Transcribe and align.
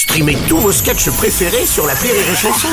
Streamez 0.00 0.38
tous 0.48 0.56
vos 0.56 0.72
sketchs 0.72 1.10
préférés 1.10 1.66
sur 1.66 1.86
la 1.86 1.92
Rire 1.92 2.14
et 2.14 2.34
Chanson. 2.34 2.68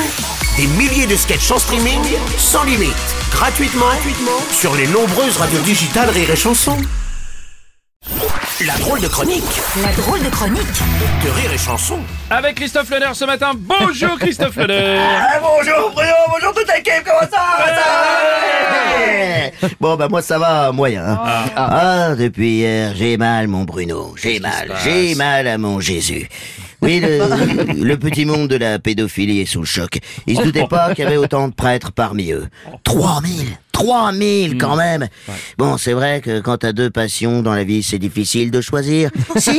Des 0.56 0.66
milliers 0.66 1.06
de 1.06 1.14
sketchs 1.14 1.50
en 1.50 1.58
streaming, 1.58 2.00
sans 2.38 2.64
limite, 2.64 2.94
gratuitement, 3.30 3.84
gratuitement 3.84 4.40
sur 4.50 4.74
les 4.74 4.86
nombreuses 4.86 5.36
radios 5.36 5.60
digitales 5.60 6.08
Rire 6.08 6.30
et 6.30 6.36
Chanson. 6.36 6.78
La 8.64 8.72
drôle 8.78 9.00
de 9.02 9.08
chronique 9.08 9.44
La 9.82 9.92
drôle 9.92 10.22
de 10.22 10.30
chronique 10.30 10.62
de 11.22 11.28
Rire 11.28 11.52
et 11.52 11.58
Chanson. 11.58 11.98
Avec 12.30 12.54
Christophe 12.54 12.88
Leder 12.88 13.12
ce 13.12 13.26
matin. 13.26 13.52
Bonjour 13.54 14.18
Christophe 14.18 14.56
Leder. 14.56 14.98
Ah, 15.20 15.38
bonjour 15.38 15.90
Bruno, 15.92 16.12
bonjour 16.32 16.54
toute 16.54 16.66
l'équipe, 16.74 17.04
comment 17.04 17.30
ça 17.30 17.42
va, 17.58 17.66
ça 17.66 17.74
va? 19.60 19.68
Bon 19.80 19.96
bah 19.96 20.08
moi 20.08 20.22
ça 20.22 20.38
va 20.38 20.72
moyen. 20.72 21.04
hein. 21.06 21.18
Ah, 21.54 22.14
depuis 22.16 22.56
hier 22.60 22.94
j'ai 22.96 23.18
mal 23.18 23.48
mon 23.48 23.64
Bruno, 23.64 24.14
j'ai 24.16 24.40
mal, 24.40 24.72
j'ai 24.82 25.14
mal 25.14 25.46
à 25.46 25.58
mon 25.58 25.78
Jésus. 25.78 26.26
Oui, 26.80 27.00
le, 27.00 27.96
petit 27.96 28.24
monde 28.24 28.48
de 28.48 28.56
la 28.56 28.78
pédophilie 28.78 29.40
est 29.40 29.46
sous 29.46 29.60
le 29.60 29.66
choc. 29.66 29.98
Ils 30.26 30.36
se 30.36 30.42
doutaient 30.42 30.68
pas 30.68 30.94
qu'il 30.94 31.04
y 31.04 31.06
avait 31.06 31.16
autant 31.16 31.48
de 31.48 31.54
prêtres 31.54 31.92
parmi 31.92 32.30
eux. 32.30 32.48
3000 32.84 33.58
3000 33.78 34.58
quand 34.58 34.74
même 34.74 35.06
Bon, 35.56 35.76
c'est 35.76 35.92
vrai 35.92 36.20
que 36.20 36.40
quand 36.40 36.58
t'as 36.58 36.72
deux 36.72 36.90
passions 36.90 37.42
dans 37.42 37.54
la 37.54 37.62
vie, 37.62 37.84
c'est 37.84 37.98
difficile 38.00 38.50
de 38.50 38.60
choisir. 38.60 39.10
Si 39.38 39.52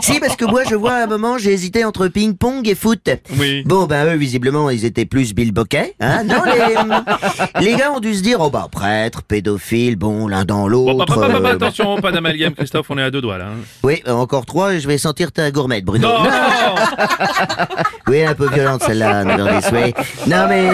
Si, 0.00 0.20
parce 0.20 0.36
que 0.36 0.44
moi, 0.46 0.62
je 0.68 0.74
vois 0.74 0.92
à 0.94 1.02
un 1.04 1.06
moment, 1.06 1.36
j'ai 1.36 1.52
hésité 1.52 1.84
entre 1.84 2.08
ping-pong 2.08 2.66
et 2.66 2.74
foot. 2.74 3.10
Oui. 3.38 3.62
Bon, 3.66 3.84
ben 3.84 4.06
eux, 4.06 4.16
visiblement, 4.16 4.70
ils 4.70 4.84
étaient 4.86 5.04
plus 5.04 5.34
Bill 5.34 5.52
Bokeh. 5.52 5.94
Hein 6.00 6.24
non, 6.24 6.42
les, 6.46 7.60
les 7.66 7.74
gars 7.76 7.92
ont 7.92 8.00
dû 8.00 8.14
se 8.14 8.22
dire, 8.22 8.38
oh 8.40 8.48
bah, 8.48 8.68
prêtre, 8.72 9.22
pédophile, 9.22 9.96
bon, 9.96 10.28
l'un 10.28 10.44
dans 10.44 10.62
Bon, 10.62 10.68
l'autre. 10.68 11.14
pa- 11.14 11.26
euh, 11.28 11.44
attention, 11.54 11.98
pas 12.00 12.12
d'amalgame 12.12 12.54
Christophe, 12.54 12.86
on 12.90 12.96
est 12.98 13.02
à 13.02 13.10
deux 13.10 13.20
doigts 13.20 13.36
là. 13.38 13.46
hein. 13.46 13.56
Oui, 13.82 14.02
euh, 14.08 14.12
encore 14.12 14.46
trois, 14.46 14.74
et 14.74 14.80
je 14.80 14.88
vais 14.88 14.98
sentir 14.98 15.30
ta 15.32 15.50
gourmette, 15.50 15.84
Bruno. 15.84 16.08
Non, 16.08 16.22
non, 16.24 16.28
Oui, 18.08 18.24
un 18.24 18.34
peu 18.34 18.48
violente 18.48 18.82
celle-là. 18.82 19.24
Non 19.24 20.46
mais... 20.48 20.70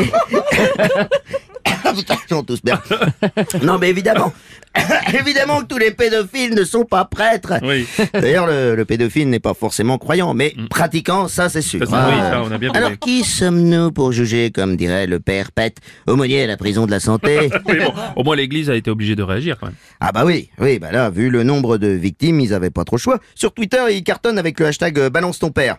Sont 2.29 2.43
tous 2.43 2.62
bien. 2.62 2.81
Non 3.62 3.79
mais 3.79 3.91
évidemment, 3.91 4.33
évidemment 5.19 5.61
que 5.61 5.67
tous 5.67 5.78
les 5.78 5.91
pédophiles 5.91 6.55
ne 6.55 6.65
sont 6.65 6.84
pas 6.84 7.05
prêtres. 7.05 7.55
Oui. 7.62 7.87
D'ailleurs, 8.15 8.47
le, 8.47 8.75
le 8.75 8.84
pédophile 8.84 9.29
n'est 9.29 9.41
pas 9.41 9.55
forcément 9.55 9.98
croyant, 9.98 10.34
mais 10.34 10.55
pratiquant, 10.70 11.29
ça 11.29 11.48
c'est 11.48 11.62
sûr. 11.62 11.87
Ça, 11.87 12.09
oui, 12.11 12.17
ça, 12.19 12.42
on 12.42 12.51
a 12.51 12.59
bien 12.59 12.70
Alors 12.73 12.92
qui 12.98 13.25
sommes-nous 13.25 13.92
pour 13.92 14.12
juger, 14.12 14.51
comme 14.51 14.77
dirait 14.77 15.06
le 15.06 15.20
père 15.20 15.53
Pet, 15.53 15.77
aumônier 16.06 16.45
à 16.45 16.47
la 16.47 16.56
prison 16.56 16.87
de 16.87 16.91
la 16.91 17.01
santé 17.01 17.51
Oui, 17.69 17.79
bon, 17.79 17.92
au 18.17 18.25
moins 18.25 18.37
l'église 18.37 18.70
a 18.70 18.75
été 18.75 18.91
obligée 18.91 19.14
de 19.17 19.23
réagir 19.23 19.56
quand 19.59 19.67
même. 19.67 19.77
Ah 20.01 20.12
bah 20.12 20.25
oui, 20.25 20.48
oui, 20.59 20.79
bah 20.79 20.91
là, 20.92 21.11
vu 21.11 21.31
le 21.31 21.42
nombre 21.42 21.79
de 21.79 21.89
victimes, 21.89 22.41
ils 22.41 22.55
avaient 22.55 22.70
pas 22.70 22.84
trop 22.84 22.97
le 22.97 23.01
choix. 23.01 23.19
Sur 23.34 23.53
Twitter, 23.53 23.83
ils 23.91 24.03
cartonnent 24.03 24.39
avec 24.39 24.59
le 24.59 24.67
hashtag 24.67 24.98
euh, 24.98 25.11
balance 25.11 25.39
ton 25.39 25.51
père. 25.51 25.77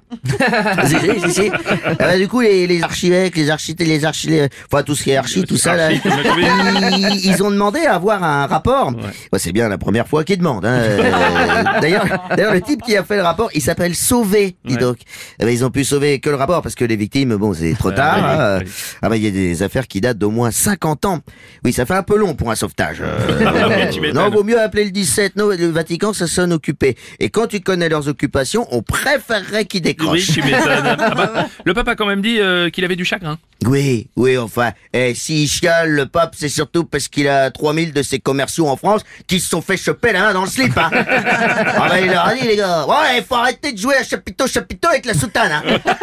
si, 0.85 0.95
si, 0.95 1.19
si, 1.21 1.33
si. 1.33 1.51
Ah 1.85 1.93
bah, 1.99 2.17
du 2.17 2.27
coup, 2.27 2.41
les, 2.41 2.67
les 2.67 2.83
archivèques, 2.83 3.35
les 3.35 3.49
architectes, 3.49 3.89
les 3.89 4.05
archi, 4.05 4.39
enfin 4.71 4.83
tout 4.83 4.95
ce 4.95 5.03
qui 5.03 5.11
est 5.11 5.15
archi, 5.17 5.43
tout 5.43 5.57
ça 5.57 5.75
là, 5.75 5.89
ils 5.91 7.43
ont 7.43 7.51
demandé 7.51 7.79
à 7.81 7.95
avoir 7.95 8.23
un 8.23 8.45
rapport. 8.47 8.82
Ouais. 8.91 9.09
Bah, 9.31 9.39
c'est 9.39 9.51
bien 9.51 9.69
la 9.69 9.77
première 9.77 10.07
fois 10.07 10.23
qu'ils 10.23 10.37
demandent. 10.37 10.65
Hein. 10.65 10.79
Euh, 11.03 11.79
D'ailleurs, 11.81 12.05
d'ailleurs, 12.29 12.53
le 12.53 12.61
type 12.61 12.81
qui 12.81 12.95
a 12.97 13.03
fait 13.03 13.15
le 13.15 13.21
rapport, 13.23 13.49
il 13.53 13.61
s'appelle 13.61 13.95
Sauvé, 13.95 14.55
dis 14.65 14.73
Ouais. 14.75 14.79
donc. 14.79 14.97
Eh 15.39 15.45
ben, 15.45 15.51
ils 15.51 15.63
ont 15.65 15.69
pu 15.69 15.83
sauver 15.83 16.19
que 16.19 16.29
le 16.29 16.35
rapport 16.35 16.61
parce 16.61 16.75
que 16.75 16.85
les 16.85 16.95
victimes, 16.95 17.35
bon, 17.35 17.53
c'est 17.53 17.73
trop 17.73 17.91
tard. 17.91 18.17
oui, 18.17 18.23
hein. 18.25 18.59
oui. 18.63 18.71
Ah 19.01 19.09
bah 19.09 19.17
il 19.17 19.23
y 19.23 19.27
a 19.27 19.31
des 19.31 19.63
affaires 19.63 19.87
qui 19.87 20.01
datent 20.01 20.17
d'au 20.17 20.29
moins 20.31 20.51
50 20.51 21.05
ans. 21.05 21.19
Oui, 21.63 21.73
ça 21.73 21.85
fait 21.85 21.93
un 21.93 22.03
peu 22.03 22.17
long 22.17 22.35
pour 22.35 22.51
un 22.51 22.55
sauvetage. 22.55 23.01
Euh, 23.01 23.99
m'étonnes. 24.01 24.13
non, 24.13 24.29
vaut 24.29 24.43
mieux 24.43 24.59
appeler 24.59 24.85
le 24.85 24.91
17. 24.91 25.35
Non, 25.35 25.49
le 25.49 25.67
Vatican, 25.67 26.13
ça 26.13 26.27
sonne 26.27 26.53
occupé. 26.53 26.95
Et 27.19 27.29
quand 27.29 27.47
tu 27.47 27.59
connais 27.61 27.89
leurs 27.89 28.07
occupations, 28.07 28.67
on 28.71 28.81
préférerait 28.81 29.65
qu'ils 29.65 29.79
Oui, 29.79 29.83
décrochent. 29.93 30.31
tu 30.33 30.41
m'étonnes. 30.43 30.63
Ah 30.85 30.95
bah, 31.15 31.47
le 31.63 31.73
pape 31.73 31.87
a 31.87 31.95
quand 31.95 32.05
même 32.07 32.21
dit 32.21 32.39
euh, 32.39 32.69
qu'il 32.69 32.83
avait 32.85 32.95
du 32.95 33.05
chagrin. 33.05 33.37
Oui, 33.65 34.07
oui, 34.15 34.37
enfin, 34.37 34.71
eh, 34.93 35.13
s'il 35.13 35.47
chiale, 35.47 35.91
le 35.91 36.05
pape, 36.05 36.35
c'est 36.37 36.49
surtout 36.49 36.83
parce 36.83 37.07
qu'il 37.07 37.27
a 37.27 37.49
3000 37.51 37.93
de 37.93 38.01
ses 38.01 38.19
commerciaux 38.19 38.67
en 38.67 38.75
France 38.75 39.01
qui 39.27 39.39
se 39.39 39.49
sont 39.49 39.61
fait 39.61 39.77
choper 39.77 40.11
la 40.11 40.21
main 40.21 40.33
dans 40.33 40.43
le 40.43 40.49
slip, 40.49 40.77
hein. 40.77 40.89
ah 40.93 41.87
bah, 41.89 41.99
il 41.99 42.09
leur 42.09 42.27
a 42.27 42.35
dit, 42.35 42.47
les 42.47 42.55
gars, 42.57 42.85
ouais, 42.85 43.17
il 43.17 43.23
faut 43.23 43.35
arrêter 43.35 43.71
de 43.71 43.77
jouer 43.77 43.95
à 43.95 44.03
chapiteau, 44.03 44.47
chapiteau 44.47 44.89
avec 44.89 45.05
la 45.05 45.13
soutane, 45.13 45.51
hein. 45.51 45.79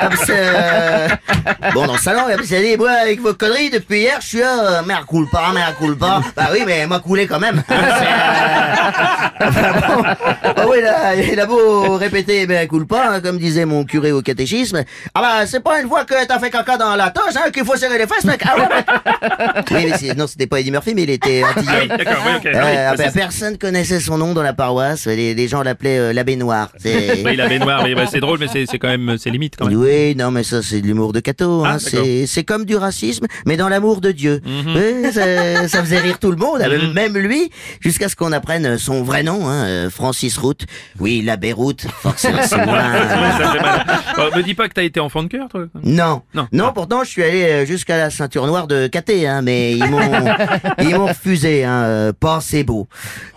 Parce 0.00 0.30
euh, 0.30 1.08
Bon, 1.74 1.86
dans 1.86 1.94
le 1.94 1.98
salon, 1.98 2.22
il 2.28 2.54
a 2.54 2.60
dit, 2.60 2.76
moi, 2.76 2.90
avec 2.90 3.20
vos 3.20 3.34
conneries, 3.34 3.70
depuis 3.70 4.00
hier, 4.00 4.18
je 4.20 4.26
suis 4.26 4.38
là, 4.38 4.78
euh, 4.78 4.82
merde, 4.82 5.04
coule 5.06 5.28
pas, 5.28 5.52
merde, 5.52 5.74
coule 5.76 5.96
pas. 5.96 6.22
Bah 6.36 6.48
oui, 6.52 6.62
mais 6.66 6.86
moi, 6.86 7.00
coulé 7.00 7.26
quand 7.26 7.40
même. 7.40 7.62
Hein, 9.40 9.46
euh, 9.46 9.48
enfin, 9.48 9.72
bon. 9.72 10.02
Bah 10.54 10.66
oui, 10.68 10.82
là, 10.82 11.14
il 11.14 11.40
a 11.40 11.46
beau 11.46 11.96
répéter, 11.96 12.46
mais 12.46 12.66
coule 12.66 12.86
pas, 12.86 13.10
hein, 13.10 13.20
comme 13.20 13.38
disait 13.38 13.64
mon 13.64 13.84
curé 13.84 14.12
au 14.12 14.20
catéchisme. 14.20 14.84
Ah 15.14 15.20
bah, 15.20 15.46
c'est 15.46 15.60
pas 15.60 15.80
une 15.80 15.88
fois 15.88 16.04
que 16.04 16.26
t'as 16.26 16.38
fait 16.38 16.50
dans 16.78 16.96
la 16.96 17.10
toche, 17.10 17.34
hein, 17.36 17.50
qu'il 17.52 17.64
faut 17.64 17.76
serrer 17.76 17.98
les 17.98 18.06
fesses, 18.06 18.24
mec. 18.24 18.42
Ah 18.44 18.56
ouais. 18.58 18.68
Oui, 19.70 19.86
mais 20.02 20.14
non, 20.14 20.26
c'était 20.26 20.46
pas 20.46 20.60
Eddie 20.60 20.70
Murphy, 20.70 20.94
mais 20.94 21.02
il 21.04 21.10
était 21.10 21.42
Ah 21.44 21.50
antillais. 21.58 21.86
d'accord, 21.88 22.22
oui, 22.26 22.32
ok. 22.38 22.46
Euh, 22.46 22.52
Ah 22.54 22.90
ah 22.92 22.96
bah, 22.96 23.04
personne 23.12 23.58
connaissait 23.58 24.00
son 24.00 24.18
nom 24.18 24.34
dans 24.34 24.42
la 24.42 24.52
paroisse. 24.52 25.06
Les, 25.06 25.34
les 25.34 25.48
gens 25.48 25.62
l'appelaient 25.62 25.98
euh, 25.98 26.12
l'abbé 26.12 26.36
noir. 26.36 26.68
Oui, 26.84 27.36
la 27.36 27.48
baignoire, 27.48 27.82
oui, 27.84 27.94
bah, 27.94 28.04
c'est 28.10 28.20
drôle, 28.20 28.38
mais 28.38 28.46
c'est 28.48 28.78
quand 28.78 28.88
même, 28.88 29.16
c'est 29.18 29.30
limite 29.30 29.56
quand 29.56 29.66
même. 29.66 29.76
oui, 29.76 30.14
non, 30.16 30.30
mais 30.30 30.42
ça, 30.42 30.62
c'est 30.62 30.80
de 30.80 30.86
l'humour 30.86 31.12
de 31.12 31.20
Cato. 31.20 31.62
Ah, 31.64 31.72
Hein. 31.74 31.76
d'accord. 31.82 32.06
c'est, 32.26 32.44
comme 32.44 32.64
du 32.64 32.76
racisme, 32.76 33.26
mais 33.46 33.56
dans 33.56 33.68
l'amour 33.68 34.00
de 34.00 34.10
Dieu. 34.12 34.40
Mhm. 34.44 34.74
Oui, 34.76 35.12
ça, 35.12 35.68
ça 35.68 35.80
faisait 35.82 35.98
rire 36.00 36.18
tout 36.18 36.30
le 36.30 36.36
monde, 36.36 36.60
même- 36.60 36.92
même 36.92 37.18
lui, 37.18 37.50
jusqu'à 37.80 38.08
ce 38.08 38.16
qu'on 38.16 38.32
apprenne 38.32 38.78
son 38.78 39.02
vrai 39.02 39.22
nom, 39.22 39.48
hein, 39.48 39.64
euh, 39.66 39.90
Francis 39.90 40.36
Route. 40.38 40.62
Oui, 40.98 41.22
l'abbé 41.22 41.52
Route, 41.52 41.86
forcément, 42.02 42.40
c'est 42.44 42.56
mal. 42.66 43.86
Bon, 44.16 44.36
me 44.36 44.42
dis 44.42 44.54
pas 44.54 44.68
que 44.68 44.74
t'as 44.74 44.82
été 44.82 45.00
enfant 45.00 45.22
de 45.22 45.28
cœur, 45.28 45.48
toi. 45.48 45.66
Non. 45.82 46.22
Non. 46.34 46.48
Non, 46.52 46.66
Ah. 46.68 46.72
pourtant 46.74 47.04
je 47.04 47.10
suis 47.10 47.22
allé 47.22 47.42
euh, 47.44 47.64
jusqu'à 47.66 47.96
la 47.96 48.10
ceinture 48.10 48.46
noire 48.46 48.66
de 48.66 48.86
Caté, 48.86 49.26
hein, 49.28 49.42
mais 49.42 49.72
ils 49.72 49.84
m'ont 49.84 50.00
ils 50.80 50.94
m'ont 50.96 51.06
refusé, 51.06 51.64
hein, 51.64 51.82
euh, 51.84 52.12
pas 52.12 52.36
assez 52.36 52.64
beau. 52.64 52.88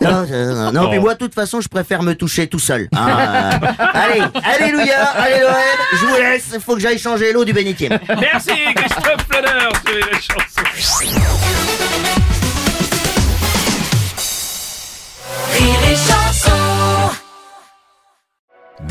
Non, 0.02 0.26
euh, 0.32 0.72
non, 0.72 0.84
Bon. 0.84 0.90
puis 0.90 1.00
moi 1.00 1.14
de 1.14 1.20
toute 1.20 1.34
façon 1.34 1.62
je 1.62 1.68
préfère 1.68 2.04
me 2.04 2.14
toucher 2.14 2.48
tout 2.48 2.60
seul. 2.60 2.88
hein, 2.96 3.60
euh. 3.62 3.68
allez, 3.94 4.22
alléluia, 4.44 5.04
allez 5.16 5.40
l'OM, 5.42 5.54
je 5.94 6.06
vous 6.06 6.16
laisse, 6.16 6.50
il 6.54 6.60
faut 6.60 6.76
que 6.76 6.82
j'aille 6.82 7.00
changer 7.00 7.32
l'eau 7.34 7.46
du 7.46 7.54
bénitier. 7.54 7.90
Merci 7.90 8.52
Christophe 8.76 9.28
Leder 9.32 9.70
sur 9.86 9.96
les 9.96 10.22
chansons. 10.22 12.03